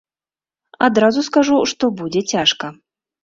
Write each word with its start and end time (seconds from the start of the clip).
Адразу 0.85 1.25
скажу, 1.27 1.59
што 1.73 1.91
будзе 1.99 2.21
цяжка. 2.35 2.73